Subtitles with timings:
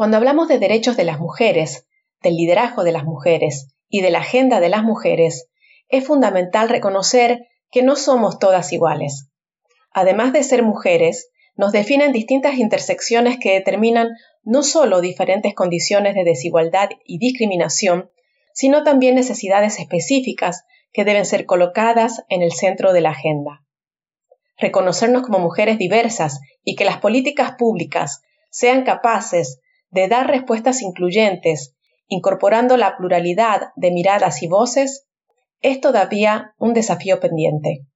[0.00, 1.86] Cuando hablamos de derechos de las mujeres,
[2.22, 5.50] del liderazgo de las mujeres y de la agenda de las mujeres,
[5.90, 9.28] es fundamental reconocer que no somos todas iguales.
[9.92, 14.08] Además de ser mujeres, nos definen distintas intersecciones que determinan
[14.42, 18.10] no solo diferentes condiciones de desigualdad y discriminación,
[18.54, 20.64] sino también necesidades específicas
[20.94, 23.66] que deben ser colocadas en el centro de la agenda.
[24.56, 29.60] Reconocernos como mujeres diversas y que las políticas públicas sean capaces
[29.90, 31.74] de dar respuestas incluyentes,
[32.08, 35.06] incorporando la pluralidad de miradas y voces,
[35.60, 37.86] es todavía un desafío pendiente,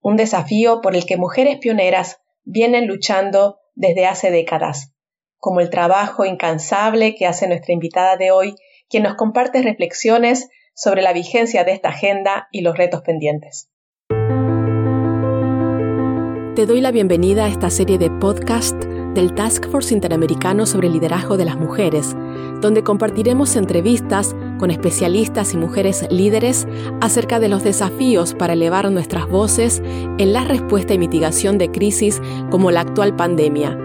[0.00, 4.92] un desafío por el que mujeres pioneras vienen luchando desde hace décadas,
[5.38, 8.54] como el trabajo incansable que hace nuestra invitada de hoy,
[8.88, 13.68] quien nos comparte reflexiones sobre la vigencia de esta agenda y los retos pendientes.
[16.56, 20.94] Te doy la bienvenida a esta serie de podcast del Task Force Interamericano sobre el
[20.94, 22.16] Liderazgo de las Mujeres,
[22.60, 26.66] donde compartiremos entrevistas con especialistas y mujeres líderes
[27.00, 29.82] acerca de los desafíos para elevar nuestras voces
[30.18, 33.78] en la respuesta y mitigación de crisis como la actual pandemia,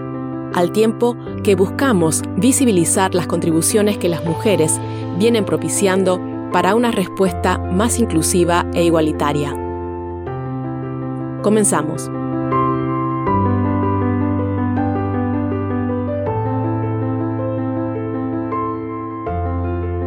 [0.54, 4.80] al tiempo que buscamos visibilizar las contribuciones que las mujeres
[5.18, 6.20] vienen propiciando
[6.52, 9.54] para una respuesta más inclusiva e igualitaria.
[11.42, 12.10] Comenzamos.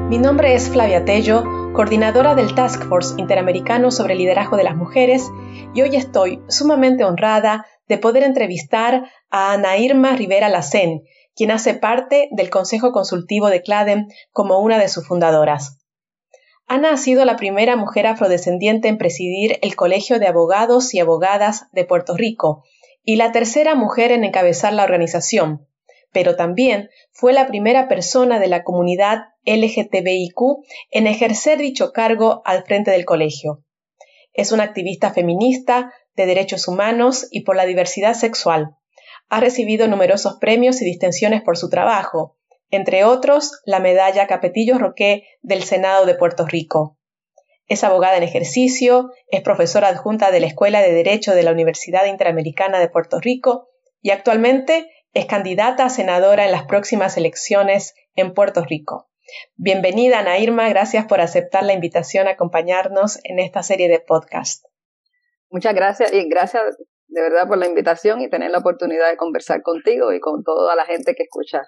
[0.10, 4.76] Mi nombre es Flavia Tello, coordinadora del Task Force Interamericano sobre el Liderazgo de las
[4.76, 5.30] Mujeres,
[5.76, 11.04] y hoy estoy sumamente honrada de poder entrevistar a Ana Irma Rivera Lacén,
[11.36, 15.78] quien hace parte del Consejo Consultivo de CLADEM como una de sus fundadoras.
[16.66, 21.68] Ana ha sido la primera mujer afrodescendiente en presidir el Colegio de Abogados y Abogadas
[21.72, 22.64] de Puerto Rico
[23.04, 25.68] y la tercera mujer en encabezar la organización,
[26.12, 29.26] pero también fue la primera persona de la comunidad
[29.58, 33.64] LGTBIQ en ejercer dicho cargo al frente del colegio.
[34.34, 38.76] Es una activista feminista, de derechos humanos y por la diversidad sexual.
[39.30, 42.38] Ha recibido numerosos premios y distinciones por su trabajo,
[42.72, 46.98] entre otros la medalla Capetillo Roque del Senado de Puerto Rico.
[47.68, 52.06] Es abogada en ejercicio, es profesora adjunta de la Escuela de Derecho de la Universidad
[52.06, 53.70] Interamericana de Puerto Rico
[54.02, 59.10] y actualmente es candidata a senadora en las próximas elecciones en Puerto Rico.
[59.56, 60.70] Bienvenida, Ana Irma.
[60.70, 64.66] Gracias por aceptar la invitación a acompañarnos en esta serie de podcast.
[65.50, 66.64] Muchas gracias y gracias
[67.08, 70.76] de verdad por la invitación y tener la oportunidad de conversar contigo y con toda
[70.76, 71.64] la gente que escucha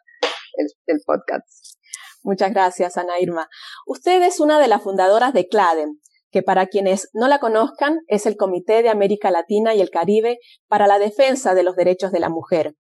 [0.86, 1.78] el, podcast.
[2.24, 3.50] Muchas gracias, Ana Irma.
[3.88, 6.00] Usted es una de las fundadoras de CLADEM,
[6.30, 10.40] que para quienes no la conozcan es el Comité de América Latina y el Caribe
[10.68, 12.76] para la Defensa de los Derechos de la Mujer.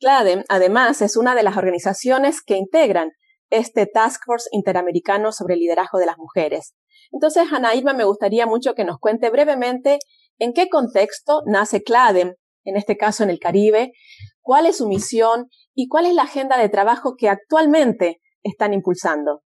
[0.00, 3.12] CLADEM, además, es una de las organizaciones que integran
[3.50, 6.74] este Task Force Interamericano sobre el Liderazgo de las Mujeres.
[7.12, 9.98] Entonces, Ana Irma, me gustaría mucho que nos cuente brevemente
[10.38, 12.34] en qué contexto nace CLADEM,
[12.64, 13.92] en este caso en el Caribe,
[14.40, 19.42] cuál es su misión y cuál es la agenda de trabajo que actualmente están impulsando.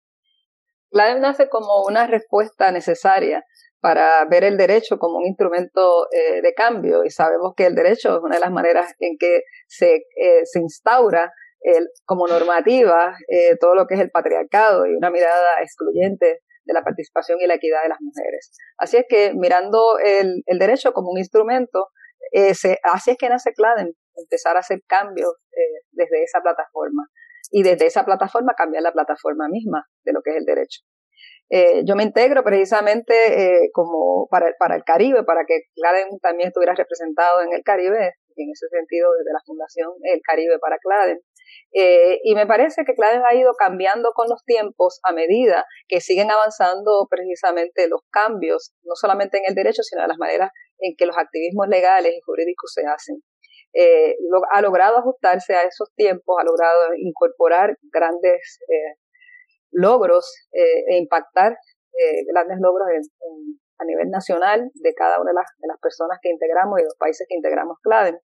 [0.91, 3.45] CLADEM nace como una respuesta necesaria
[3.81, 8.17] para ver el derecho como un instrumento eh, de cambio y sabemos que el derecho
[8.17, 11.33] es una de las maneras en que se, eh, se instaura
[12.05, 16.83] como normativa eh, todo lo que es el patriarcado y una mirada excluyente de la
[16.83, 18.53] participación y la equidad de las mujeres.
[18.79, 21.89] Así es que mirando el, el derecho como un instrumento,
[22.33, 22.53] eh,
[22.85, 27.09] así es que nace CLADEM, empezar a hacer cambios eh, desde esa plataforma
[27.51, 30.81] y desde esa plataforma cambiar la plataforma misma de lo que es el derecho.
[31.51, 36.75] Eh, yo me integro precisamente como para, para el Caribe, para que CLADEM también estuviera
[36.75, 41.19] representado en el Caribe, en ese sentido desde la Fundación El Caribe para CLADEM.
[41.73, 46.01] Eh, y me parece que CLADEM ha ido cambiando con los tiempos a medida que
[46.01, 50.95] siguen avanzando precisamente los cambios, no solamente en el derecho, sino en las maneras en
[50.97, 53.23] que los activismos legales y jurídicos se hacen.
[53.75, 54.17] Eh,
[54.53, 58.99] ha logrado ajustarse a esos tiempos, ha logrado incorporar grandes eh,
[59.71, 61.57] logros e impactar
[62.29, 62.89] grandes logros
[63.79, 66.89] a nivel nacional de cada una de las, de las personas que integramos y de
[66.89, 68.19] los países que integramos CLADEM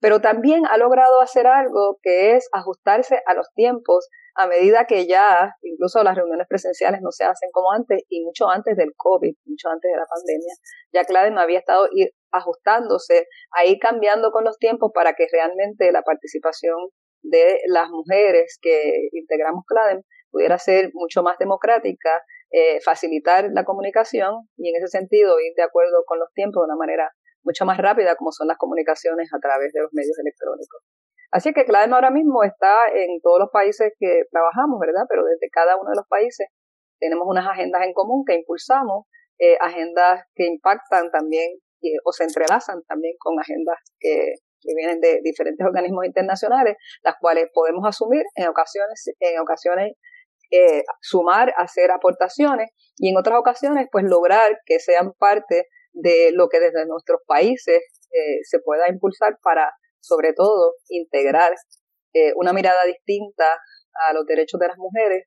[0.00, 5.06] pero también ha logrado hacer algo que es ajustarse a los tiempos a medida que
[5.06, 9.34] ya incluso las reuniones presenciales no se hacen como antes y mucho antes del COVID,
[9.44, 10.54] mucho antes de la pandemia,
[10.92, 15.92] ya CLADEM había estado ir ajustándose, a ir cambiando con los tiempos para que realmente
[15.92, 16.76] la participación
[17.22, 24.48] de las mujeres que integramos CLADEM pudiera ser mucho más democrática, eh, facilitar la comunicación
[24.56, 27.12] y en ese sentido ir de acuerdo con los tiempos de una manera
[27.42, 30.82] mucho más rápida como son las comunicaciones a través de los medios electrónicos.
[31.32, 35.04] Así que CLADEM ahora mismo está en todos los países que trabajamos, ¿verdad?
[35.08, 36.48] Pero desde cada uno de los países
[36.98, 39.06] tenemos unas agendas en común que impulsamos,
[39.38, 41.58] eh, agendas que impactan también
[42.04, 44.34] o se entrelazan también con agendas que,
[44.76, 49.94] vienen de diferentes organismos internacionales, las cuales podemos asumir en ocasiones, en ocasiones
[50.50, 56.48] eh, sumar, hacer aportaciones y en otras ocasiones pues lograr que sean parte de lo
[56.48, 57.80] que desde nuestros países
[58.12, 61.54] eh, se pueda impulsar para sobre todo integrar
[62.14, 63.58] eh, una mirada distinta
[64.08, 65.26] a los derechos de las mujeres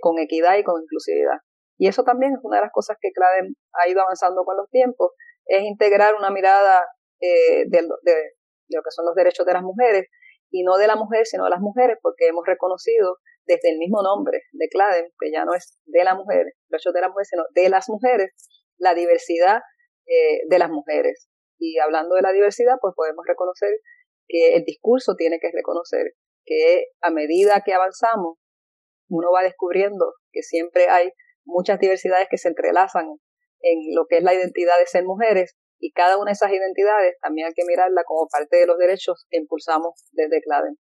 [0.00, 1.38] con equidad y con inclusividad.
[1.76, 4.70] Y eso también es una de las cosas que CLADEM ha ido avanzando con los
[4.70, 5.10] tiempos,
[5.44, 6.86] es integrar una mirada
[7.20, 10.06] de, de, lo que son los derechos de las mujeres,
[10.50, 14.02] y no de la mujer, sino de las mujeres, porque hemos reconocido desde el mismo
[14.02, 17.42] nombre de CLADEM, que ya no es de la mujer, derechos de la mujer, sino
[17.54, 18.30] de las mujeres,
[18.78, 19.60] la diversidad
[20.06, 21.28] eh, de las mujeres.
[21.58, 23.70] Y hablando de la diversidad, pues podemos reconocer
[24.28, 26.12] que el discurso tiene que reconocer
[26.44, 28.38] que a medida que avanzamos,
[29.08, 31.10] uno va descubriendo que siempre hay
[31.44, 33.06] muchas diversidades que se entrelazan
[33.60, 37.16] en lo que es la identidad de ser mujeres y cada una de esas identidades
[37.20, 40.76] también hay que mirarla como parte de los derechos que impulsamos desde CLADEN.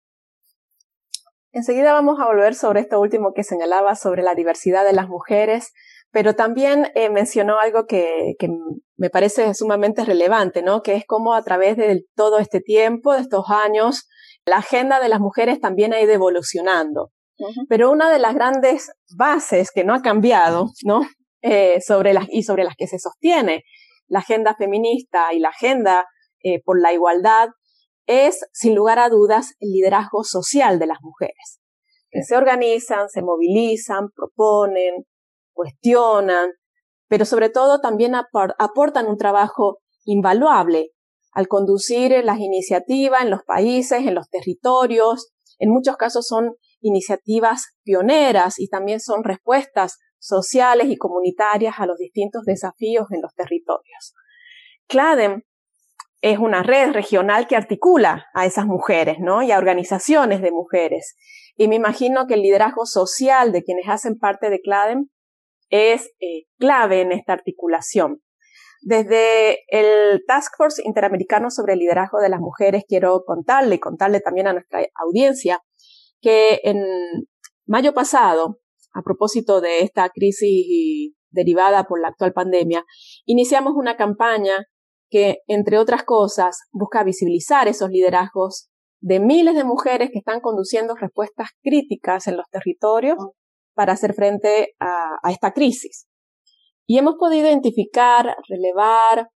[1.54, 5.74] Enseguida vamos a volver sobre esto último que señalaba sobre la diversidad de las mujeres,
[6.12, 8.48] pero también eh, mencionó algo que, que,
[9.02, 10.84] me parece sumamente relevante, ¿no?
[10.84, 14.08] Que es cómo a través de todo este tiempo, de estos años,
[14.46, 17.12] la agenda de las mujeres también ha ido evolucionando.
[17.68, 21.02] Pero una de las grandes bases que no ha cambiado, ¿no?
[21.42, 23.64] Eh, sobre las, y sobre las que se sostiene
[24.08, 26.06] la agenda feminista y la agenda
[26.44, 27.50] eh, por la igualdad
[28.06, 31.60] es, sin lugar a dudas, el liderazgo social de las mujeres,
[32.12, 35.06] que se organizan, se movilizan, proponen,
[35.54, 36.52] cuestionan,
[37.12, 40.92] pero sobre todo también aportan un trabajo invaluable
[41.34, 45.34] al conducir las iniciativas en los países, en los territorios.
[45.60, 51.98] En muchos casos son iniciativas pioneras y también son respuestas sociales y comunitarias a los
[51.98, 54.14] distintos desafíos en los territorios.
[54.88, 55.42] CLADEM
[56.22, 59.44] es una red regional que articula a esas mujeres, ¿no?
[59.44, 61.18] Y a organizaciones de mujeres.
[61.58, 65.10] Y me imagino que el liderazgo social de quienes hacen parte de CLADEM
[65.72, 68.22] es eh, clave en esta articulación.
[68.82, 74.20] Desde el Task Force Interamericano sobre el Liderazgo de las Mujeres quiero contarle y contarle
[74.20, 75.60] también a nuestra audiencia
[76.20, 76.84] que en
[77.66, 78.60] mayo pasado
[78.94, 82.84] a propósito de esta crisis derivada por la actual pandemia,
[83.26, 84.66] iniciamos una campaña
[85.10, 88.70] que, entre otras cosas, busca visibilizar esos liderazgos
[89.00, 93.18] de miles de mujeres que están conduciendo respuestas críticas en los territorios
[93.74, 96.08] para hacer frente a, a esta crisis.
[96.88, 99.30] Y hemos podido identificar, relevar,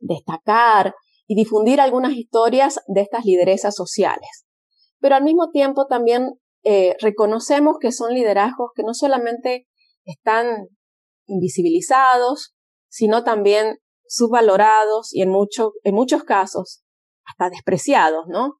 [0.00, 0.94] destacar
[1.26, 4.46] y difundir algunas historias de estas lideresas sociales.
[5.00, 9.66] Pero al mismo tiempo también eh, reconocemos que son liderazgos que no solamente
[10.04, 10.68] están
[11.26, 12.54] invisibilizados,
[12.88, 15.32] sino también subvalorados y en,
[15.84, 16.82] en muchos casos
[17.24, 18.58] hasta despreciados, ¿no?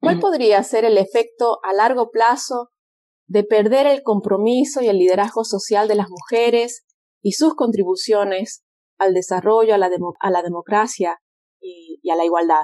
[0.00, 2.70] ¿Cuál podría ser el efecto a largo plazo
[3.26, 6.84] de perder el compromiso y el liderazgo social de las mujeres
[7.22, 8.64] y sus contribuciones
[8.98, 9.90] al desarrollo, a la,
[10.20, 11.18] a la democracia
[11.60, 12.62] y, a la igualdad?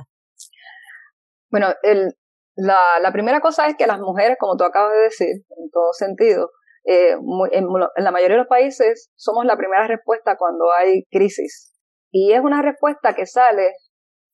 [1.51, 2.17] Bueno, el,
[2.57, 6.51] la, primera cosa es que las mujeres, como tú acabas de decir, en todo sentido,
[6.85, 7.67] eh, en,
[7.97, 11.73] la mayoría de los países somos la primera respuesta cuando hay crisis.
[12.11, 13.73] Y es una respuesta que sale,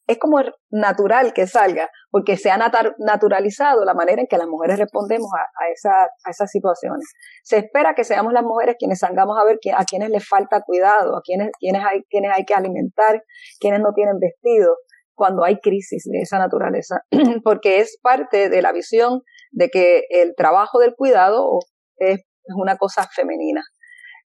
[0.09, 4.79] es como natural que salga, porque se ha naturalizado la manera en que las mujeres
[4.79, 5.93] respondemos a, a, esa,
[6.25, 7.13] a esas situaciones.
[7.45, 11.15] Se espera que seamos las mujeres quienes salgamos a ver a quienes les falta cuidado,
[11.15, 13.23] a quienes, quienes, hay, quienes hay que alimentar,
[13.61, 14.77] quienes no tienen vestido,
[15.15, 17.03] cuando hay crisis de esa naturaleza,
[17.45, 21.59] porque es parte de la visión de que el trabajo del cuidado
[21.97, 22.21] es
[22.57, 23.63] una cosa femenina.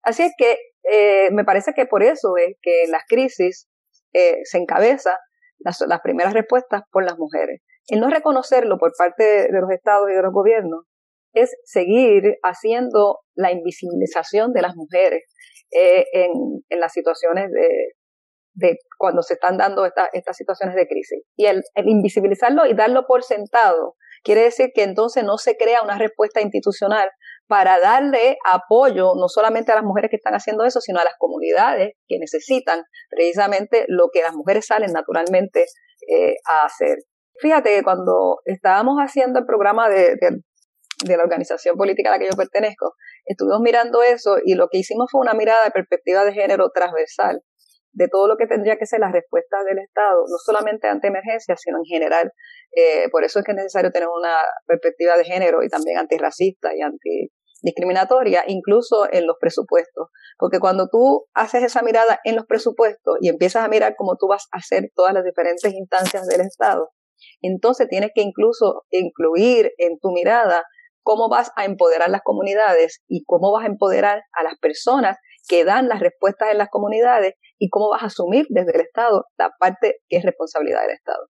[0.05, 3.69] Así es que eh, me parece que por eso es que en las crisis
[4.12, 5.17] eh, se encabeza
[5.64, 7.61] las, primeras respuestas por las mujeres.
[7.88, 10.85] El no reconocerlo por parte de los estados y de los gobiernos
[11.35, 15.23] es seguir haciendo la invisibilización de las mujeres
[15.71, 16.31] eh, en,
[16.69, 17.95] en, las situaciones de,
[18.54, 21.23] de cuando se están dando estas situaciones de crisis.
[21.37, 25.99] Y el, invisibilizarlo y darlo por sentado quiere decir que entonces no se crea una
[25.99, 27.11] respuesta institucional
[27.52, 31.16] para darle apoyo no solamente a las mujeres que están haciendo eso, sino a las
[31.18, 35.66] comunidades que necesitan precisamente lo que las mujeres salen naturalmente
[36.09, 36.97] eh, a hacer.
[37.42, 42.30] Fíjate que cuando estábamos haciendo el programa de, de la organización política a la que
[42.30, 42.94] yo pertenezco,
[43.26, 47.42] estuvimos mirando eso y lo que hicimos fue una mirada de perspectiva de género transversal
[47.92, 51.61] de todo lo que tendría que ser la respuesta del Estado, no solamente ante emergencias,
[51.62, 52.32] sino en general.
[52.75, 56.75] Eh, por eso es que es necesario tener una perspectiva de género y también antirracista
[56.75, 56.80] y
[57.62, 60.09] antidiscriminatoria, incluso en los presupuestos.
[60.38, 64.28] Porque cuando tú haces esa mirada en los presupuestos y empiezas a mirar cómo tú
[64.28, 66.90] vas a hacer todas las diferentes instancias del Estado,
[67.40, 70.64] entonces tienes que incluso incluir en tu mirada
[71.02, 75.16] cómo vas a empoderar las comunidades y cómo vas a empoderar a las personas
[75.49, 79.25] que dan las respuestas en las comunidades y cómo vas a asumir desde el Estado
[79.38, 81.26] la parte que es responsabilidad del Estado.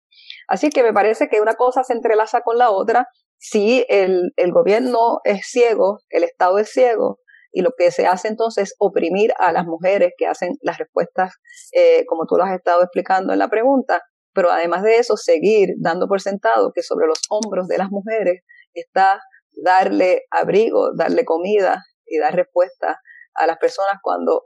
[0.49, 3.09] Así que me parece que una cosa se entrelaza con la otra.
[3.45, 7.19] Si el, gobierno es ciego, el Estado es ciego,
[7.51, 11.35] y lo que se hace entonces es oprimir a las mujeres que hacen las respuestas,
[11.73, 14.01] eh, como tú lo has estado explicando en la pregunta,
[14.33, 18.43] pero además de eso, seguir dando por sentado que sobre los hombros de las mujeres
[18.75, 19.21] está
[19.61, 23.01] darle abrigo, darle comida y dar respuesta
[23.35, 24.41] a las personas cuando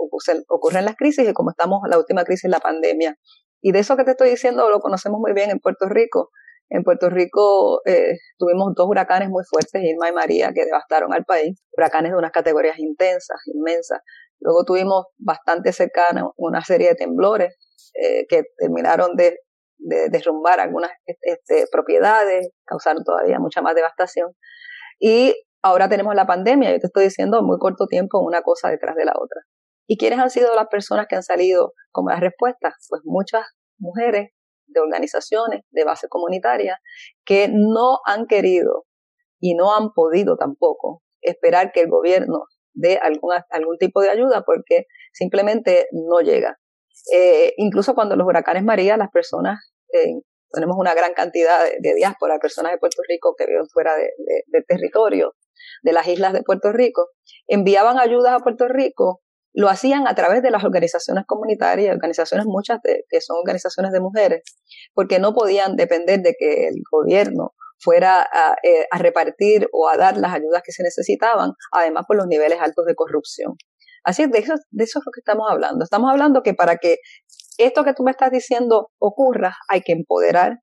[0.49, 3.19] ocurren, las crisis y como estamos en la última crisis, la pandemia.
[3.61, 6.31] Y de eso que te estoy diciendo lo conocemos muy bien en Puerto Rico.
[6.68, 11.25] En Puerto Rico eh, tuvimos dos huracanes muy fuertes, Irma y María, que devastaron al
[11.25, 11.61] país.
[11.76, 14.00] Huracanes de unas categorías intensas, inmensas.
[14.40, 17.56] Luego tuvimos bastante cercana una serie de temblores
[17.94, 19.38] eh, que terminaron de,
[19.78, 24.32] derrumbar algunas este, propiedades, causaron todavía mucha más devastación.
[24.99, 28.70] Y ahora tenemos la pandemia, yo te estoy diciendo en muy corto tiempo una cosa
[28.70, 29.42] detrás de la otra.
[29.87, 32.75] ¿Y quiénes han sido las personas que han salido como las respuestas?
[32.88, 33.44] Pues muchas
[33.78, 34.30] mujeres
[34.66, 36.78] de organizaciones de base comunitaria
[37.25, 38.85] que no han querido
[39.40, 44.42] y no han podido tampoco esperar que el gobierno dé algún, algún tipo de ayuda
[44.44, 46.58] porque simplemente no llega.
[47.14, 50.20] Eh, incluso cuando los huracanes María, las personas eh,
[50.50, 55.35] tenemos una gran cantidad de, diáspora, personas de Puerto Rico que viven fuera del territorio,
[55.82, 57.08] de las islas de Puerto Rico,
[57.46, 59.20] enviaban ayudas a Puerto Rico,
[59.57, 64.43] lo hacían a través de las organizaciones comunitarias, organizaciones muchas que son organizaciones de mujeres,
[64.93, 69.97] porque no podían depender de que el gobierno fuera a, eh, a, repartir o a
[69.97, 73.55] dar las ayudas que se necesitaban, además por los niveles altos de corrupción.
[74.05, 75.85] Así es, de eso, de eso es lo que estamos hablando.
[75.85, 76.99] Estamos hablando que para que
[77.57, 80.59] esto que tú me estás diciendo ocurra, hay que empoderar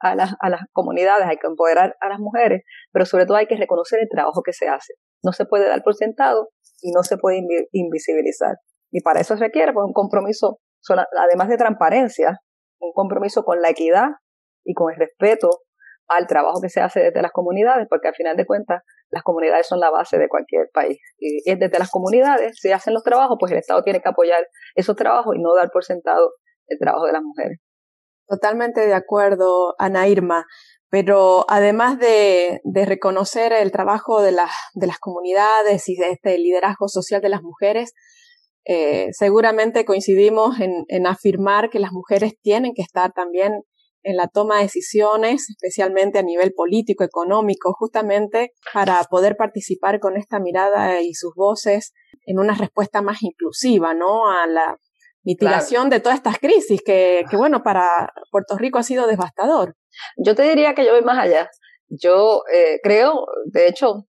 [0.00, 2.62] a las, a las comunidades, hay que empoderar a las mujeres,
[2.92, 4.94] pero sobre todo hay que reconocer el trabajo que se hace.
[5.22, 6.48] No se puede dar por sentado
[6.80, 7.42] y no se puede
[7.72, 8.56] invisibilizar.
[8.90, 10.60] Y para eso se requiere pues, un compromiso,
[11.16, 12.38] además de transparencia,
[12.80, 14.08] un compromiso con la equidad
[14.64, 15.50] y con el respeto
[16.08, 19.66] al trabajo que se hace desde las comunidades, porque al final de cuentas las comunidades
[19.66, 20.98] son la base de cualquier país.
[21.18, 24.46] Y es desde las comunidades, si hacen los trabajos, pues el Estado tiene que apoyar
[24.74, 26.32] esos trabajos y no dar por sentado
[26.66, 27.58] el trabajo de las mujeres.
[28.26, 30.46] Totalmente de acuerdo, Ana Irma.
[30.90, 34.34] Pero además de, reconocer el trabajo de,
[34.74, 37.92] de las comunidades y de este liderazgo social de las mujeres,
[38.64, 43.62] eh, seguramente coincidimos en, en afirmar que las mujeres tienen que estar también
[44.02, 50.16] en la toma de decisiones, especialmente a nivel político, económico, justamente para poder participar con
[50.16, 51.92] esta mirada y sus voces
[52.24, 54.30] en una respuesta más inclusiva, ¿no?
[54.30, 54.78] A la
[55.24, 59.76] mitigación de todas estas crisis que, que, bueno, para Puerto Rico ha sido devastador.
[60.16, 61.50] Yo te diría que yo voy más allá.
[61.88, 64.06] Yo eh, creo, de hecho,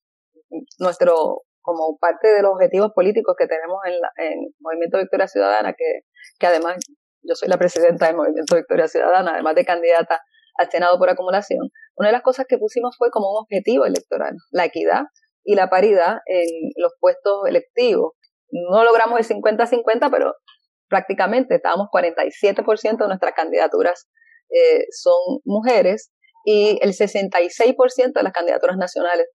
[0.80, 5.74] nuestro, como parte de los objetivos políticos que tenemos en, la, en Movimiento Victoria Ciudadana,
[5.74, 6.02] que,
[6.40, 6.78] que además
[7.24, 10.22] yo soy la presidenta del Movimiento Victoria Ciudadana, además de candidata
[10.56, 14.36] al Senado por acumulación, una de las cosas que pusimos fue como un objetivo electoral,
[14.52, 15.04] la equidad
[15.44, 18.14] y la paridad en los puestos electivos.
[18.50, 20.34] No logramos el 50-50, pero
[20.88, 24.10] prácticamente estábamos 47% de nuestras candidaturas
[24.54, 26.12] eh, son mujeres
[26.46, 29.28] y el 66% de las candidaturas nacionales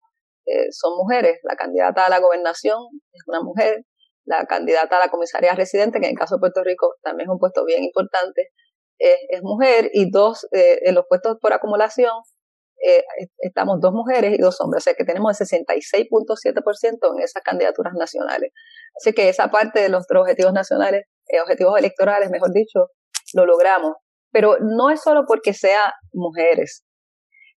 [0.46, 1.38] eh, son mujeres.
[1.42, 2.78] La candidata a la gobernación
[3.12, 3.84] es una mujer,
[4.25, 7.32] la candidata a la comisaría residente, que en el caso de Puerto Rico también es
[7.32, 8.50] un puesto bien importante,
[8.98, 12.12] es, mujer, y dos, eh, en los puestos por acumulación,
[12.84, 13.02] eh,
[13.38, 17.94] estamos dos mujeres y dos hombres, o sea que tenemos el 66.7% en esas candidaturas
[17.94, 18.52] nacionales.
[18.96, 22.88] Así que esa parte de nuestros objetivos nacionales, eh, objetivos electorales, mejor dicho,
[23.34, 23.94] lo logramos.
[24.30, 26.85] Pero no es solo porque sea mujeres,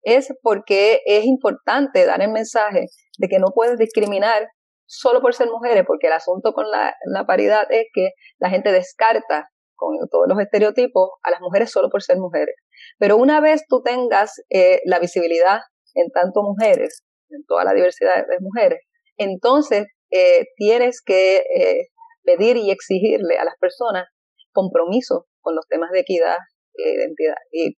[0.03, 2.85] es porque es importante dar el mensaje
[3.17, 4.47] de que no puedes discriminar
[4.85, 6.95] solo por ser mujeres, porque el asunto con la,
[7.27, 12.01] paridad es que la gente descarta con todos los estereotipos a las mujeres solo por
[12.01, 12.55] ser mujeres.
[12.97, 15.59] Pero una vez tú tengas eh, la visibilidad
[15.93, 18.79] en tanto mujeres, en toda la diversidad de mujeres,
[19.17, 21.89] entonces eh, tienes que eh,
[22.23, 24.07] pedir y exigirle a las personas
[24.51, 26.37] compromiso con los temas de equidad
[26.75, 27.77] identidad y,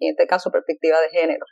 [0.00, 1.44] en este caso perspectiva de género.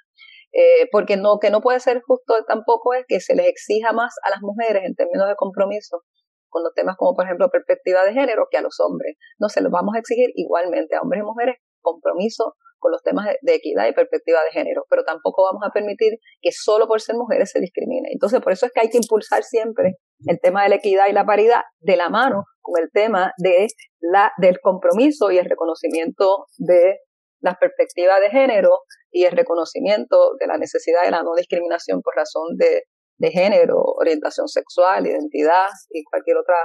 [0.52, 4.14] Eh, porque no, que no puede ser justo tampoco es que se les exija más
[4.22, 6.02] a las mujeres en términos de compromiso
[6.50, 9.16] con los temas como por ejemplo perspectiva de género que a los hombres.
[9.38, 13.26] No se los vamos a exigir igualmente a hombres y mujeres compromiso con los temas
[13.40, 17.14] de, equidad y perspectiva de género, pero tampoco vamos a permitir que solo por ser
[17.14, 18.08] mujeres se discrimine.
[18.12, 21.12] Entonces, por eso es que hay que impulsar siempre el tema de la equidad y
[21.12, 23.68] la paridad de la mano con el tema de
[24.00, 26.98] la, del compromiso y el reconocimiento de
[27.40, 32.14] las perspectivas de género y el reconocimiento de la necesidad de la no discriminación por
[32.14, 32.84] razón de,
[33.18, 36.56] de género, orientación sexual, identidad y cualquier otra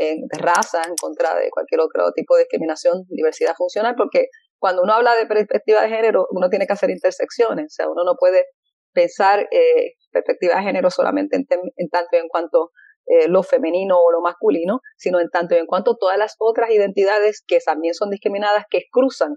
[0.00, 4.26] eh, raza en contra de cualquier otro tipo de discriminación, diversidad funcional, porque
[4.58, 8.04] cuando uno habla de perspectiva de género, uno tiene que hacer intersecciones, o sea, uno
[8.04, 8.46] no puede
[8.92, 11.46] pensar eh, perspectiva de género solamente en,
[11.90, 12.70] tanto y en cuanto
[13.06, 16.70] eh, lo femenino o lo masculino, sino en tanto y en cuanto todas las otras
[16.70, 19.36] identidades que también son discriminadas, que cruzan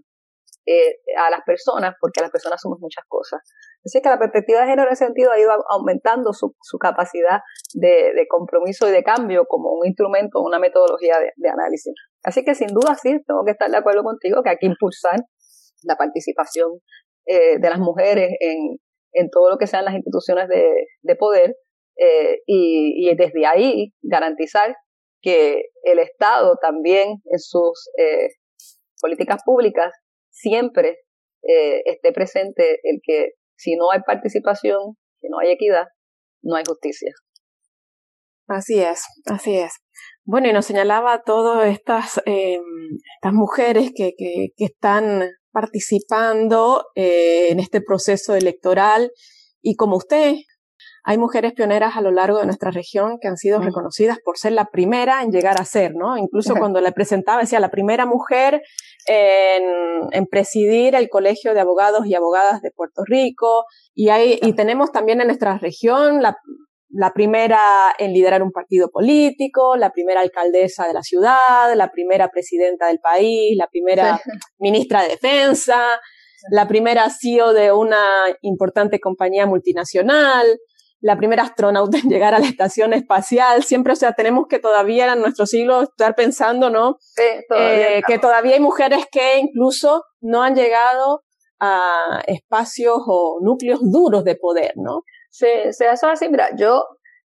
[0.67, 3.41] eh, a las personas, porque las personas somos muchas cosas.
[3.85, 7.41] Así que la perspectiva de género en ese sentido ha ido aumentando su, capacidad
[7.75, 11.93] de, compromiso y de cambio como un instrumento, una metodología de análisis.
[12.23, 15.19] Así que sin duda sí, tengo que estar de acuerdo contigo que hay que impulsar
[15.83, 16.79] la participación
[17.27, 18.77] eh, de las mujeres en,
[19.13, 21.55] en, todo lo que sean las instituciones de, de poder
[21.97, 24.75] eh, y, y, desde ahí garantizar
[25.21, 28.29] que el Estado también en sus eh,
[29.01, 29.93] políticas públicas
[30.29, 30.99] siempre
[31.85, 35.85] esté presente el que si no hay participación, si no hay equidad,
[36.41, 37.11] no hay justicia.
[38.47, 39.73] Así es, así es.
[40.23, 42.59] Bueno, y nos señalaba todas estas, eh,
[43.17, 49.11] estas mujeres que, que, que, están participando eh, en este proceso electoral
[49.61, 50.35] y como usted,
[51.07, 54.53] hay mujeres pioneras a lo largo de nuestra región que han sido reconocidas por ser
[54.53, 56.17] la primera en llegar a ser, ¿no?
[56.17, 58.63] Incluso cuando le presentaba, decía, la primera mujer
[59.05, 59.63] en,
[60.11, 63.65] en, presidir el Colegio de Abogados y Abogadas de Puerto Rico.
[63.93, 66.37] Y, hay, y tenemos también en nuestra región la,
[66.89, 67.61] la primera
[67.99, 72.99] en liderar un partido político, la primera alcaldesa de la ciudad, la primera presidenta del
[72.99, 74.19] país, la primera
[74.57, 76.01] ministra de defensa,
[76.49, 77.99] la primera CEO de una
[78.41, 80.47] importante compañía multinacional,
[81.05, 83.61] la primera astronauta en llegar a la estación espacial.
[83.61, 86.97] Siempre, o sea, tenemos que todavía en nuestro siglo estar pensando, ¿no?
[87.55, 91.21] Eh, que todavía hay mujeres que incluso no han llegado
[91.59, 95.03] a espacios o núcleos duros de poder, ¿no?
[95.29, 96.27] Sí, se eso así.
[96.27, 96.83] Mira, yo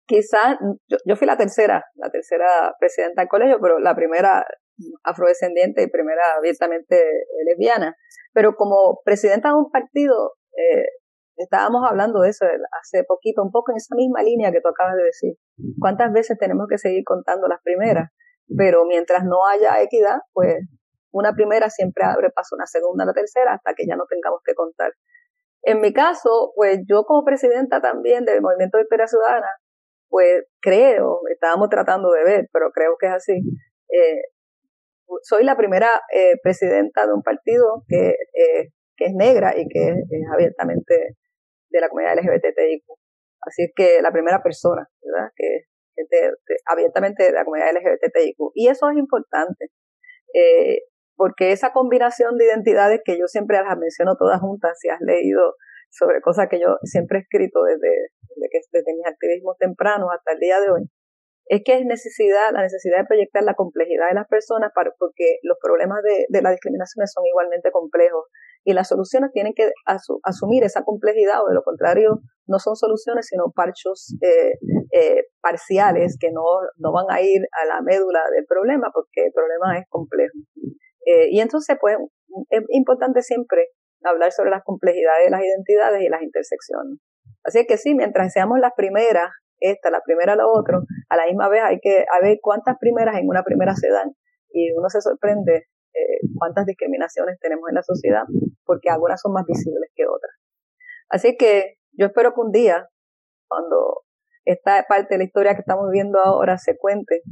[0.06, 0.56] quizás,
[1.04, 4.46] yo, fui la tercera, la tercera presidenta del colegio, pero la primera
[5.02, 7.02] afrodescendiente y primera abiertamente
[7.44, 7.96] lesbiana.
[8.32, 10.86] Pero como presidenta de un partido, eh,
[11.36, 12.44] estábamos hablando de eso
[12.80, 15.34] hace poquito, un poco en esa misma línea que tú acabas de decir.
[15.80, 18.10] ¿Cuántas veces tenemos que seguir contando las primeras?
[18.56, 20.56] Pero mientras no haya equidad, pues
[21.12, 24.40] una primera siempre abre paso una segunda, a la tercera, hasta que ya no tengamos
[24.44, 24.92] que contar.
[25.62, 29.48] En mi caso, pues yo como presidenta también del Movimiento de Historia Ciudadana,
[30.08, 33.32] pues creo, estábamos tratando de ver, pero creo que es así,
[33.88, 34.20] eh,
[35.22, 39.88] soy la primera eh, presidenta de un partido que, eh, que es negra y que
[39.88, 41.16] es, abiertamente
[41.78, 42.84] de la comunidad LGBTIQ.
[43.46, 45.30] Así es que la primera persona, ¿verdad?
[45.36, 45.68] Que es
[46.66, 48.52] abiertamente de la comunidad LGBTIQ.
[48.54, 49.66] Y eso es importante.
[50.32, 50.82] Eh,
[51.16, 55.54] porque esa combinación de identidades que yo siempre las menciono todas juntas, si has leído
[55.90, 60.40] sobre cosas que yo siempre he escrito desde, desde, desde mis activismos tempranos hasta el
[60.40, 60.82] día de hoy,
[61.46, 65.38] es que es necesidad, la necesidad de proyectar la complejidad de las personas para, porque
[65.42, 68.26] los problemas de, de la discriminación son igualmente complejos
[68.64, 69.70] y las soluciones tienen que
[70.22, 74.58] asumir esa complejidad o de lo contrario no son soluciones sino parchos eh,
[74.92, 76.42] eh, parciales que no,
[76.78, 80.38] no van a ir a la médula del problema porque el problema es complejo.
[81.06, 81.96] Eh, y entonces, pues,
[82.48, 83.68] es importante siempre
[84.02, 86.98] hablar sobre las complejidades de las identidades y las intersecciones.
[87.44, 91.48] Así que sí, mientras seamos las primeras, esta, la primera, la otra, a la misma
[91.48, 94.12] vez hay que ver cuántas primeras en una primera se dan.
[94.50, 95.64] Y uno se sorprende
[95.94, 98.24] eh, cuántas discriminaciones tenemos en la sociedad,
[98.64, 100.34] porque algunas son más visibles que otras.
[101.08, 102.88] Así que yo espero que un día,
[103.48, 104.02] cuando
[104.44, 107.22] esta parte de la historia que estamos viendo ahora se cuente,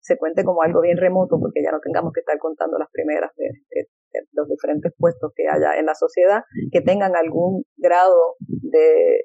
[0.00, 3.30] se cuente como algo bien remoto, porque ya no tengamos que estar contando las primeras
[3.36, 3.48] de,
[4.32, 9.24] los diferentes puestos que haya en la sociedad, que tengan algún grado de,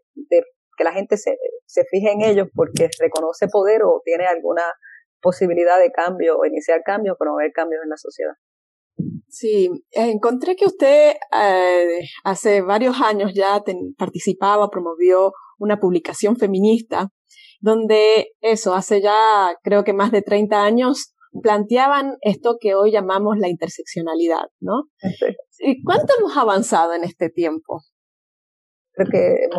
[0.77, 4.63] que la gente se, se fije en ellos porque reconoce poder o tiene alguna
[5.21, 8.33] posibilidad de cambio o iniciar cambios, promover cambios en la sociedad.
[9.29, 13.63] Sí, encontré que usted eh, hace varios años ya
[13.97, 17.09] participaba, promovió una publicación feminista
[17.59, 23.37] donde eso, hace ya creo que más de 30 años, planteaban esto que hoy llamamos
[23.37, 24.83] la interseccionalidad, ¿no?
[25.59, 27.81] ¿Y cuánto hemos avanzado en este tiempo?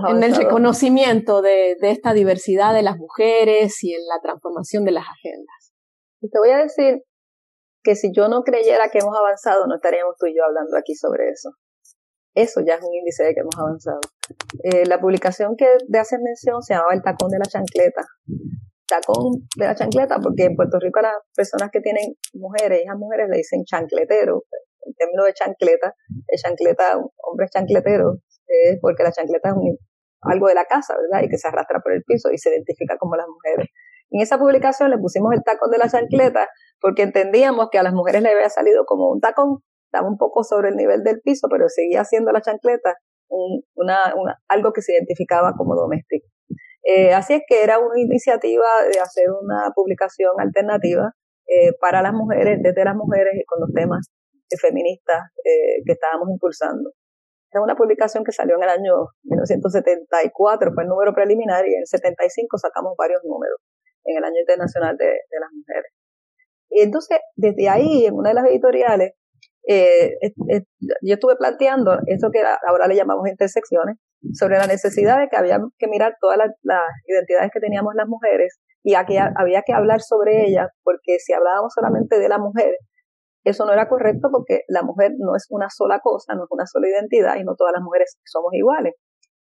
[0.08, 5.04] en el reconocimiento de, esta diversidad de las mujeres y en la transformación de las
[5.04, 5.72] agendas.
[6.20, 7.04] Y te voy a decir
[7.82, 10.94] que si yo no creyera que hemos avanzado, no estaríamos tú y yo hablando aquí
[10.94, 11.50] sobre eso.
[12.34, 14.00] Eso ya es un índice de que hemos avanzado.
[14.62, 18.06] Eh, la publicación que de hace mención se llamaba El tacón de la chancleta.
[18.86, 22.96] Tacón de la chancleta, porque en Puerto Rico a las personas que tienen mujeres, hijas
[22.96, 24.44] mujeres, le dicen chancletero.
[24.86, 25.94] En términos de chancleta,
[26.28, 29.54] el chancleta, hombre chancletero, eh, porque la chancleta es
[30.22, 31.24] algo de la casa, ¿verdad?
[31.26, 33.68] Y que se arrastra por el piso y se identifica como las mujeres.
[34.10, 36.48] En esa publicación le pusimos el tacón de la chancleta
[36.80, 40.44] porque entendíamos que a las mujeres le había salido como un tacón, estaba un poco
[40.44, 42.94] sobre el nivel del piso, pero seguía siendo la chancleta
[43.74, 43.98] una,
[44.48, 46.26] algo que se identificaba como doméstico.
[46.82, 51.12] Eh, así es que era una iniciativa de hacer una publicación alternativa
[51.46, 54.08] eh, para las mujeres, desde las mujeres y con los temas
[54.60, 56.90] feministas eh, que estábamos impulsando.
[57.50, 61.80] Era una publicación que salió en el año 1974, fue el número preliminar, y en
[61.80, 63.56] el 75 sacamos varios números
[64.04, 65.92] en el Año Internacional de, de las Mujeres.
[66.70, 69.12] Entonces, desde ahí, en una de las editoriales,
[69.66, 70.16] eh,
[71.02, 73.96] yo estuve planteando eso que ahora le llamamos intersecciones,
[74.32, 78.58] sobre la necesidad de que había que mirar todas las, identidades que teníamos las mujeres
[78.82, 82.72] y aquí había que hablar sobre ellas, porque si hablábamos solamente de la mujer,
[83.44, 86.66] eso no era correcto porque la mujer no es una sola cosa, no es una
[86.66, 88.94] sola identidad y no todas las mujeres somos iguales.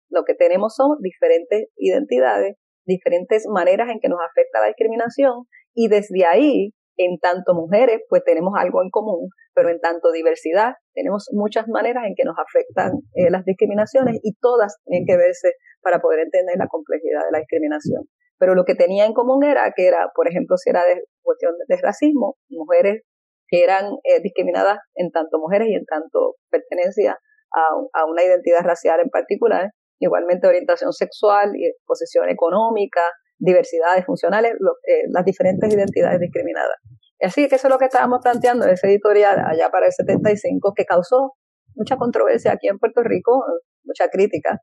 [0.08, 5.88] Lo que tenemos son diferentes identidades, diferentes maneras en que nos afecta la discriminación y
[5.88, 11.28] desde ahí en tanto mujeres, pues tenemos algo en común, pero en tanto diversidad, tenemos
[11.32, 16.00] muchas maneras en que nos afectan eh, las discriminaciones y todas tienen que verse para
[16.00, 18.04] poder entender la complejidad de la discriminación.
[18.38, 21.54] Pero lo que tenía en común era que era, por ejemplo, si era de cuestión
[21.66, 23.02] de racismo, mujeres
[23.48, 27.18] que eran eh, discriminadas en tanto mujeres y en tanto pertenencia
[27.52, 33.02] a, a una identidad racial en particular, igualmente orientación sexual y posición económica,
[33.42, 36.78] diversidades funcionales, eh, las diferentes identidades discriminadas.
[37.20, 40.72] Así que eso es lo que estábamos planteando en ese editorial allá para el 75,
[40.74, 41.34] que causó
[41.74, 43.44] mucha controversia aquí en Puerto Rico,
[43.84, 44.60] mucha crítica,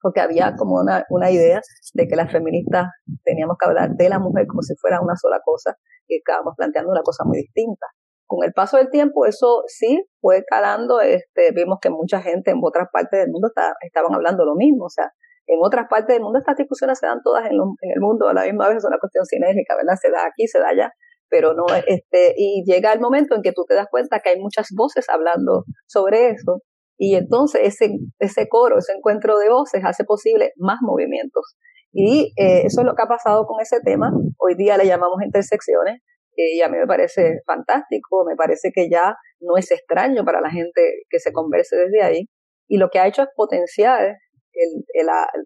[0.00, 1.60] porque había como una, una idea
[1.94, 2.88] de que las feministas
[3.24, 6.90] teníamos que hablar de la mujer como si fuera una sola cosa y estábamos planteando
[6.90, 7.86] una cosa muy distinta.
[8.26, 12.58] Con el paso del tiempo eso sí fue calando, este, vimos que mucha gente en
[12.62, 13.48] otras partes del mundo
[13.80, 15.12] estaban hablando lo mismo, o sea,
[15.46, 18.44] en otras partes del mundo estas discusiones se dan todas en, el mundo a la
[18.44, 19.98] misma vez, es una cuestión sinérgica, ¿verdad?
[20.00, 20.92] Se da aquí, se da allá,
[21.28, 24.40] pero no, este, y llega el momento en que tú te das cuenta que hay
[24.40, 26.62] muchas voces hablando sobre eso,
[26.98, 31.56] y entonces ese, ese coro, ese encuentro de voces hace posible más movimientos.
[31.92, 34.12] Y eh, eso es lo que ha pasado con ese tema.
[34.38, 36.00] Hoy día le llamamos intersecciones,
[36.34, 40.50] y a mí me parece fantástico, me parece que ya no es extraño para la
[40.50, 42.28] gente que se converse desde ahí.
[42.68, 44.16] Y lo que ha hecho es potenciar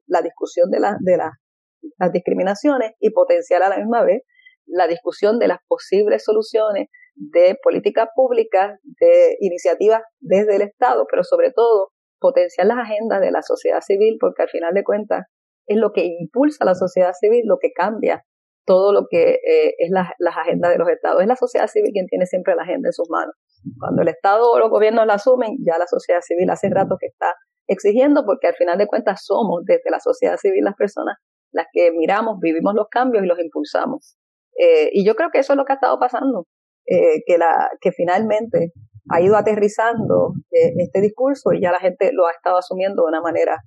[0.07, 4.23] la, discusión de, de las discriminaciones y potenciar a la misma vez
[4.67, 11.25] la discusión de las posibles soluciones de políticas públicas, de iniciativas desde el Estado, pero
[11.25, 15.27] sobre todo potenciar las agendas de la sociedad civil, porque al final de cuentas
[15.67, 18.25] es lo que impulsa a la sociedad civil, lo que cambia
[18.67, 21.23] todo lo que eh, es las agendas de los estados.
[21.23, 23.35] Es la sociedad civil quien tiene siempre la agenda en sus manos.
[23.79, 27.07] Cuando el Estado o los gobiernos la asumen, ya la sociedad civil hace rato que
[27.07, 27.33] está
[27.69, 31.17] exigiendo porque al final de cuentas somos desde la sociedad civil las personas
[31.57, 34.17] las que miramos, vivimos los cambios y los impulsamos.
[34.59, 36.47] Eh, y yo creo que eso es lo que ha estado pasando,
[36.87, 38.73] eh, que, la, que finalmente
[39.11, 43.09] ha ido aterrizando eh, este discurso y ya la gente lo ha estado asumiendo de
[43.09, 43.59] una manera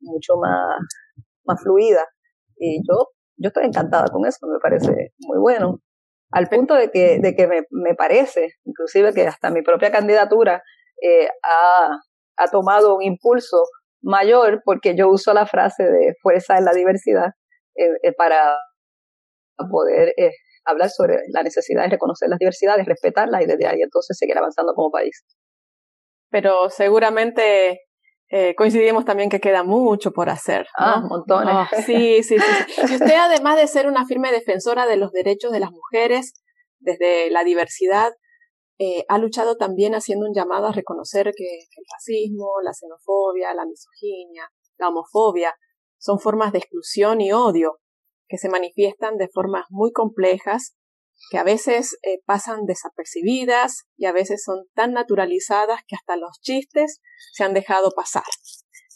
[0.00, 0.76] mucho más,
[1.46, 2.06] más fluida.
[2.58, 5.80] Y yo, yo estoy encantada con eso, me parece muy bueno.
[6.30, 10.62] Al punto de que, de que me, me parece, inclusive que hasta mi propia candidatura
[11.42, 11.98] ha,
[12.36, 13.64] ha tomado un impulso
[14.02, 17.28] mayor porque yo uso la frase de fuerza en la diversidad
[17.76, 18.58] eh, eh, para
[19.70, 20.30] poder eh,
[20.64, 24.74] hablar sobre la necesidad de reconocer las diversidades, respetarlas y desde ahí entonces seguir avanzando
[24.74, 25.24] como país.
[26.30, 27.80] Pero seguramente
[28.56, 30.66] coincidimos también que queda mucho por hacer.
[30.76, 31.54] Ah, montones.
[31.54, 32.82] Oh, sí, sí, sí.
[32.82, 36.32] Usted, además de ser una firme defensora de los derechos de las mujeres,
[36.80, 38.12] desde la diversidad,
[38.78, 43.66] eh, ha luchado también haciendo un llamado a reconocer que, el racismo, la xenofobia, la
[43.66, 45.54] misoginia, la homofobia
[45.98, 47.78] son formas de exclusión y odio
[48.26, 50.76] que se manifiestan de formas muy complejas
[51.30, 56.40] que a veces eh, pasan desapercibidas y a veces son tan naturalizadas que hasta los
[56.40, 57.00] chistes
[57.32, 58.24] se han dejado pasar.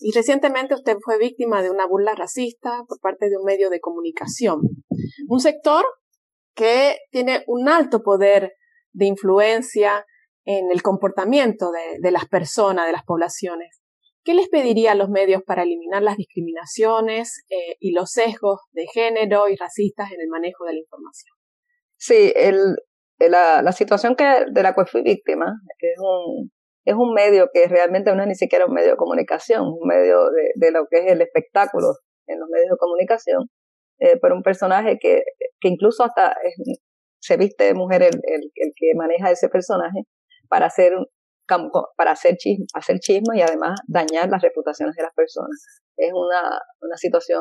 [0.01, 3.81] Y recientemente usted fue víctima de una burla racista por parte de un medio de
[3.81, 4.61] comunicación,
[5.29, 5.85] un sector
[6.55, 8.53] que tiene un alto poder
[8.93, 10.05] de influencia
[10.45, 11.71] en el comportamiento
[12.01, 13.83] de, las personas, de las poblaciones.
[14.25, 18.87] ¿Qué les pediría a los medios para eliminar las discriminaciones eh, y los sesgos de
[18.87, 21.35] género y racistas en el manejo de la información?
[21.97, 22.77] Sí, el,
[23.19, 26.51] la, situación que, de la cual fui víctima es un,
[26.85, 30.31] es un medio que realmente no es ni siquiera un medio de comunicación, un medio
[30.31, 31.89] de, de lo que es el espectáculo
[32.27, 33.49] en los medios de comunicación,
[33.99, 35.23] eh, pero un personaje que,
[35.61, 36.37] que incluso hasta
[37.29, 40.01] se viste de mujer el, el, el, que maneja ese personaje
[40.49, 40.93] para hacer
[41.97, 45.81] para hacer chisme, hacer chisme y además dañar las reputaciones de las personas.
[45.97, 47.41] Es una, una situación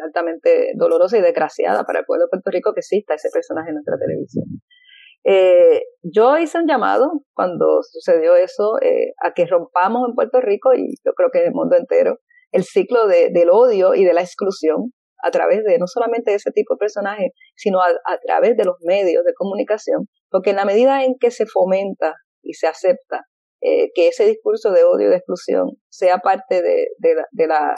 [0.00, 3.74] altamente dolorosa y desgraciada para el pueblo de Puerto Rico que exista ese personaje en
[3.74, 4.44] nuestra televisión.
[5.24, 10.72] Eh, yo hice un llamado cuando sucedió eso eh, a que rompamos en Puerto Rico
[10.74, 12.18] y yo creo que en el mundo entero
[12.52, 16.50] el ciclo de, del odio y de la exclusión a través de no solamente ese
[16.50, 21.04] tipo de personajes, sino a, través de los medios de comunicación, porque en la medida
[21.04, 23.22] en que se fomenta y se acepta
[23.60, 27.74] eh, que ese discurso de odio y de exclusión sea parte de, de, de, la,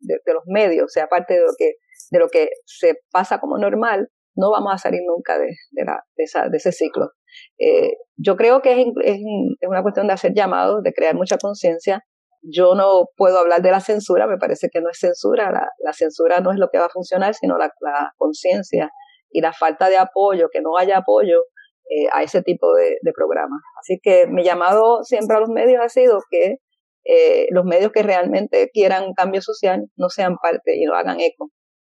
[0.00, 1.74] de, los medios, sea parte de lo que
[2.10, 6.02] de lo que se pasa como normal, no vamos a salir nunca de, de, la,
[6.16, 7.10] de, esa, de ese ciclo.
[7.58, 11.38] Eh, yo creo que es, es, es, una cuestión de hacer llamados, de crear mucha
[11.38, 12.04] conciencia.
[12.42, 15.92] Yo no puedo hablar de la censura, me parece que no es censura, la, la
[15.92, 17.70] censura no es lo que va a funcionar, sino la,
[18.16, 18.90] conciencia
[19.30, 21.42] y la falta de apoyo, que no haya apoyo
[21.90, 23.60] eh, a ese tipo de, de, programas.
[23.80, 26.56] Así que mi llamado siempre a los medios ha sido que
[27.04, 31.50] eh, los medios que realmente quieran cambio social no sean parte y no hagan eco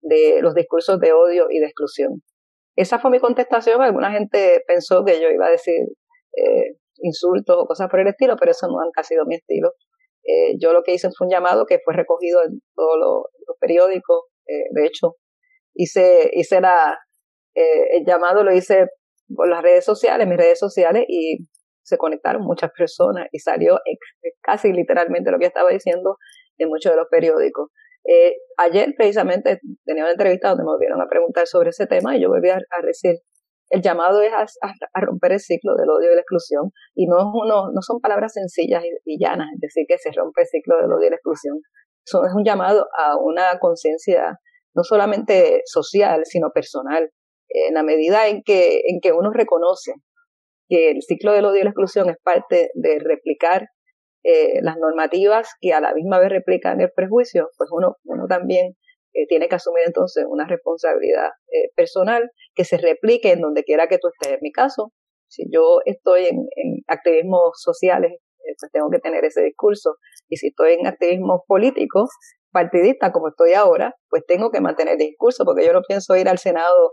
[0.02, 2.22] de los discursos de odio y de exclusión.
[2.76, 3.82] Esa fue mi contestación.
[3.82, 5.76] Alguna gente pensó que yo iba a decir
[6.36, 9.72] eh, insultos o cosas por el estilo, pero eso no ha sido mi estilo.
[10.32, 13.24] Eh, yo lo que hice fue un llamado que fue recogido en todos los,
[13.60, 14.24] periódicos.
[14.48, 15.16] Eh, de hecho,
[15.76, 16.98] hice, hice la,
[17.54, 18.88] eh, el llamado lo hice
[19.36, 21.48] por las redes sociales, mis redes sociales, y
[21.84, 23.80] se conectaron muchas personas y salió
[24.42, 26.18] casi literalmente lo que estaba diciendo
[26.58, 27.70] en muchos de los periódicos.
[28.04, 32.22] Eh, ayer precisamente tenía una entrevista donde me volvieron a preguntar sobre ese tema y
[32.22, 33.16] yo volví a, a decir,
[33.72, 37.82] el llamado es a, romper el ciclo del odio y la exclusión y no, no
[37.82, 41.10] son palabras sencillas y, llanas, es decir, que se rompe el ciclo del odio y
[41.10, 41.58] la exclusión.
[42.06, 44.40] Es un llamado a una conciencia
[44.76, 47.12] no solamente social, sino personal.
[47.48, 49.94] En la medida en que, en que uno reconoce
[50.68, 53.68] que el ciclo del odio y la exclusión es parte de replicar
[54.24, 57.96] eh, las normativas que a la misma vez replican el prejuicio, pues uno
[58.28, 58.76] también
[59.14, 63.88] eh, tiene que asumir entonces una responsabilidad eh, personal que se replique en donde quiera
[63.88, 64.34] que tú estés.
[64.34, 64.92] En mi caso,
[65.32, 66.46] si yo estoy en,
[66.88, 69.96] activismos sociales, eh, pues tengo que tener ese discurso.
[70.28, 72.10] Y si estoy en activismos políticos,
[72.52, 76.28] partidistas como estoy ahora, pues tengo que mantener el discurso, porque yo no pienso ir
[76.28, 76.92] al Senado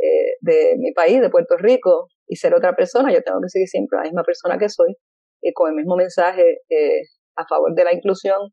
[0.00, 3.68] eh, de mi país, de Puerto Rico, y ser otra persona, yo tengo que seguir
[3.68, 4.94] siempre la misma persona que soy,
[5.40, 6.58] eh, con el mismo mensaje
[7.36, 8.50] a favor de la inclusión,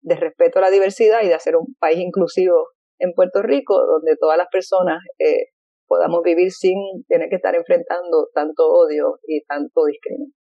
[0.00, 4.16] de respeto a la diversidad y de hacer un país inclusivo en Puerto Rico, donde
[4.18, 5.50] todas las personas eh,
[5.86, 6.76] podamos vivir sin
[7.08, 10.34] tener que estar enfrentando tanto odio y tanto discriminación.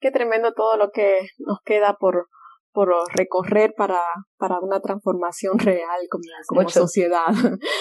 [0.00, 2.26] Qué tremendo todo lo que nos queda por,
[2.72, 4.00] por recorrer para,
[4.36, 7.32] para una transformación real como, como sociedad.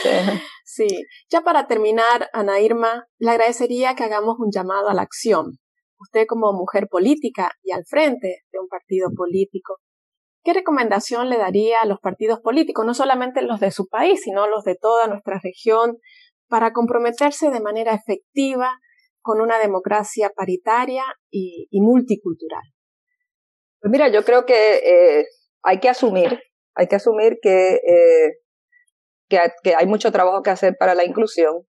[0.03, 0.09] Sí.
[0.63, 0.87] sí.
[1.29, 5.59] Ya para terminar, Ana Irma, le agradecería que hagamos un llamado a la acción
[6.03, 9.77] usted como mujer política y al frente de un partido político,
[10.43, 14.47] ¿qué recomendación le daría a los partidos políticos, no solamente los de su país, sino
[14.47, 15.97] los de toda nuestra región,
[16.47, 18.79] para comprometerse de manera efectiva
[19.21, 22.63] con una democracia paritaria y, multicultural?
[23.79, 25.25] Pues mira, yo creo que eh,
[25.63, 26.39] hay que asumir,
[26.75, 28.33] hay que asumir que, eh,
[29.29, 31.65] que, que hay mucho trabajo que hacer para la inclusión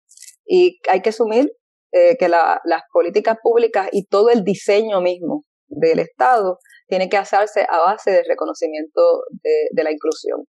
[0.47, 1.51] y hay que asumir
[1.93, 6.59] eh, que la, las políticas públicas y todo el diseño mismo del Estado
[6.95, 10.45] tiene que hacerse a base del reconocimiento de, la inclusión.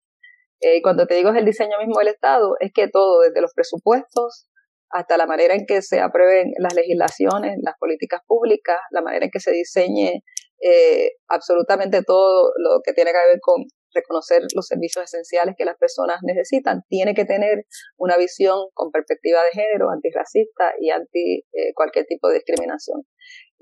[0.60, 3.54] Eh, cuando te digo es el diseño mismo del Estado, es que todo, desde los
[3.54, 4.46] presupuestos
[4.90, 9.30] hasta la manera en que se aprueben las legislaciones, las políticas públicas, la manera en
[9.30, 10.22] que se diseñe
[10.60, 15.78] eh, absolutamente todo lo que tiene que ver con reconocer los servicios esenciales que las
[15.78, 17.64] personas necesitan, tiene que tener
[17.96, 23.02] una visión con perspectiva de género, antirracista y anti eh, cualquier tipo de discriminación.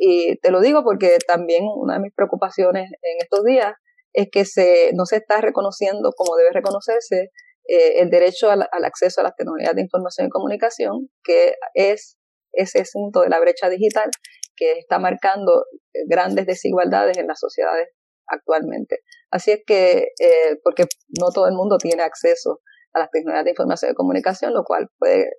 [0.05, 3.73] Y te lo digo porque también una de mis preocupaciones en estos días
[4.13, 7.31] es que se, no se está reconociendo como debe reconocerse
[7.69, 12.17] eh, el derecho al, al, acceso a las tecnologías de información y comunicación, que es
[12.53, 14.11] ese asunto de la brecha digital
[14.57, 15.67] que está marcando
[16.09, 17.87] grandes desigualdades en las sociedades
[18.27, 18.99] actualmente.
[19.31, 20.87] Así es que, eh, porque
[21.21, 22.59] no todo el mundo tiene acceso
[22.95, 25.31] a las tecnologías de información y comunicación, lo cual puede,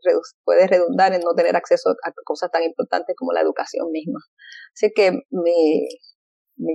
[0.43, 4.19] puede redundar en no tener acceso a cosas tan importantes como la educación misma.
[4.75, 5.87] Así que mi,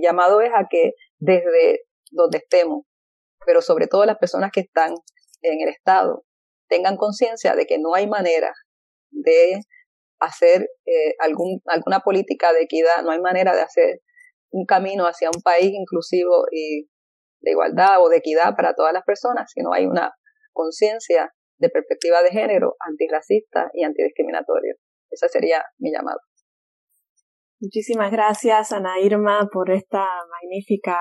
[0.01, 2.83] llamado es a que desde donde estemos,
[3.45, 4.93] pero sobre todo las personas que están
[5.41, 6.23] en el Estado,
[6.67, 8.53] tengan conciencia de que no hay manera
[9.11, 9.61] de
[10.19, 14.01] hacer eh, alguna política de equidad, no hay manera de hacer
[14.51, 16.87] un camino hacia un país inclusivo y
[17.41, 20.11] de igualdad o de equidad para todas las personas si no hay una
[20.59, 24.73] conciencia de perspectiva de género antirracista y antidiscriminatoria.
[25.09, 26.19] Ese sería mi llamado.
[27.61, 30.97] Muchísimas gracias, Ana Irma, por esta magnífica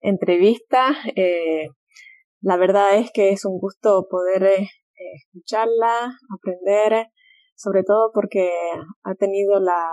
[0.00, 0.94] entrevista.
[1.16, 1.68] Eh,
[2.40, 4.68] la verdad es que es un gusto poder eh,
[5.14, 7.06] escucharla, aprender,
[7.54, 8.50] sobre todo porque
[9.02, 9.90] ha tenido la,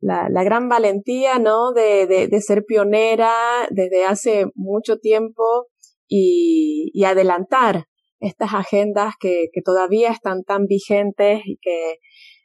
[0.00, 1.72] la, gran valentía, ¿no?
[1.72, 3.32] De, ser pionera
[3.70, 5.68] desde hace mucho tiempo
[6.08, 7.86] y adelantar
[8.24, 11.98] estas agendas que, que, todavía están tan vigentes y que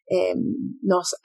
[0.09, 0.33] eh,
[0.81, 1.15] nos,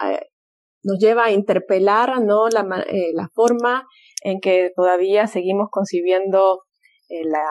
[0.82, 2.48] nos lleva a interpelar ¿no?
[2.48, 3.86] la, eh, la forma
[4.22, 6.62] en que todavía seguimos concibiendo
[7.08, 7.44] eh, la,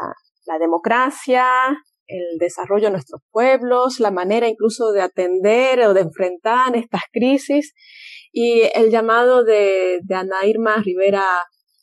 [0.45, 1.45] la, democracia,
[2.07, 7.73] el desarrollo de nuestros pueblos, la manera incluso de atender o de enfrentar estas crisis
[8.31, 11.25] y el llamado de, de Ana Irma Rivera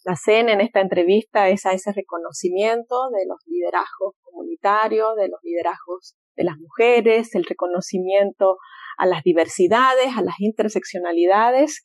[0.05, 6.17] Lacen en esta entrevista es a ese reconocimiento de los liderazgos comunitarios, de los liderazgos
[6.37, 8.57] de las mujeres, el reconocimiento
[8.97, 11.83] a las diversidades, a las interseccionalidades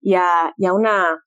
[0.00, 1.22] y a, una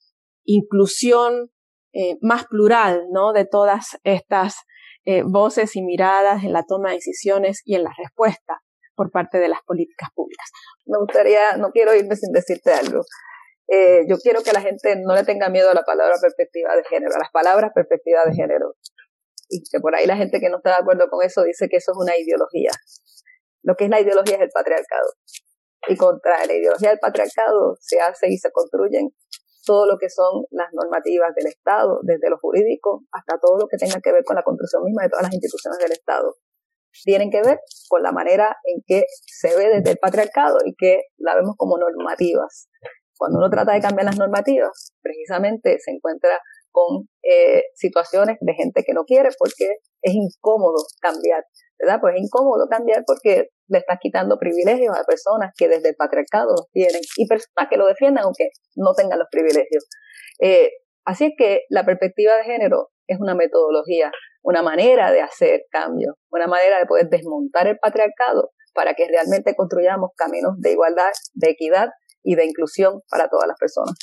[0.45, 1.51] inclusión
[1.93, 3.33] eh, más plural, ¿no?
[3.33, 4.55] De todas estas
[5.03, 8.61] eh, voces y miradas en la toma de decisiones y en la respuesta
[8.95, 10.49] por parte de las políticas públicas.
[10.85, 13.01] Me gustaría, no quiero irme sin decirte algo.
[13.73, 16.83] Eh, yo quiero que la gente no le tenga miedo a la palabra perspectiva de
[16.83, 18.75] género, a las palabras perspectiva de género.
[19.47, 21.77] Y que por ahí la gente que no está de acuerdo con eso dice que
[21.77, 22.71] eso es una ideología.
[23.63, 25.07] Lo que es la ideología es el patriarcado.
[25.87, 29.15] Y contra la ideología del patriarcado se hace y se construyen
[29.65, 33.77] todo lo que son las normativas del Estado, desde lo jurídico hasta todo lo que
[33.77, 36.35] tenga que ver con la construcción misma de todas las instituciones del Estado.
[37.05, 41.03] Tienen que ver con la manera en que se ve desde el patriarcado y que
[41.17, 42.67] la vemos como normativas.
[43.21, 48.81] Cuando uno trata de cambiar las normativas, precisamente se encuentra con eh, situaciones de gente
[48.83, 51.43] que no quiere porque es incómodo cambiar.
[51.77, 51.99] ¿verdad?
[52.01, 56.49] Pues es incómodo cambiar porque le estás quitando privilegios a personas que desde el patriarcado
[56.49, 59.87] los tienen y personas que lo defiendan aunque no tengan los privilegios.
[60.39, 60.71] Eh,
[61.05, 66.15] así es que la perspectiva de género es una metodología, una manera de hacer cambios,
[66.31, 71.51] una manera de poder desmontar el patriarcado para que realmente construyamos caminos de igualdad, de
[71.51, 71.89] equidad
[72.23, 73.95] y de inclusión para todas las personas.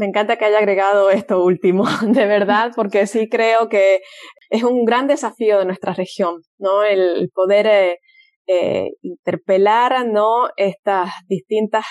[0.00, 4.00] Me encanta que haya agregado esto último, de verdad, porque sí creo que
[4.48, 6.82] es un gran desafío de nuestra región, ¿no?
[6.84, 7.98] El poder eh,
[8.46, 10.48] eh, interpelar, ¿no?
[10.56, 11.84] Estas distintas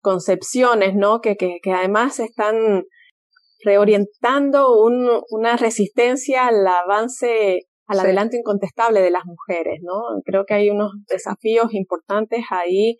[0.00, 1.20] concepciones, ¿no?
[1.20, 2.84] Que, que, que, además están
[3.62, 10.00] reorientando un, una resistencia al avance, al adelanto incontestable de las mujeres, ¿no?
[10.24, 12.96] Creo que hay unos desafíos importantes ahí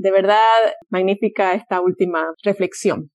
[0.00, 0.38] de verdad,
[0.88, 3.10] magnífica esta última reflexión.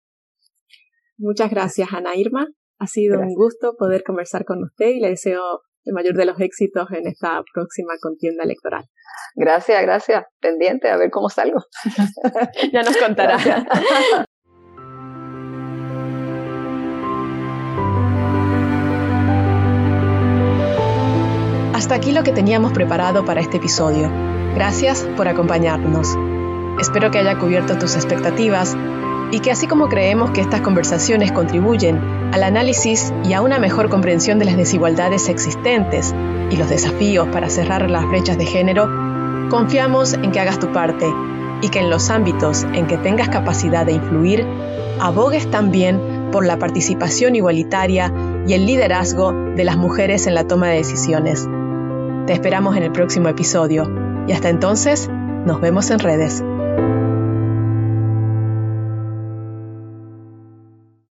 [1.18, 2.48] Muchas gracias, Ana Irma.
[2.78, 6.40] Ha sido un gusto poder conversar con usted y le deseo el mayor de los
[6.40, 8.86] éxitos en esta próxima contienda electoral.
[9.36, 10.26] Gracias, gracias.
[10.40, 11.64] Pendiente a ver cómo salgo.
[12.74, 13.38] ya nos contará.
[21.74, 24.12] Hasta aquí lo que teníamos preparado para este episodio.
[24.54, 26.16] Gracias por acompañarnos.
[26.86, 28.78] Espero que haya cubierto tus expectativas
[29.32, 32.00] y que así como creemos que estas conversaciones contribuyen
[32.32, 36.14] al análisis y a una mejor comprensión de las desigualdades existentes
[36.52, 38.88] y los desafíos para cerrar las brechas de género,
[39.50, 41.12] confiamos en que hagas tu parte
[41.64, 44.46] y que en los ámbitos en que tengas capacidad de influir,
[45.00, 48.14] abogues también por la participación igualitaria
[48.46, 51.50] y el liderazgo de las mujeres en la toma de decisiones.
[52.28, 53.92] Te esperamos en el próximo episodio
[54.28, 55.10] y hasta entonces
[55.46, 56.44] nos vemos en redes.